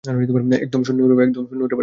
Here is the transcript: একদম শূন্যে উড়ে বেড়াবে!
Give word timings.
একদম 0.63 0.81
শূন্যে 0.83 1.03
উড়ে 1.05 1.15
বেড়াবে! 1.15 1.75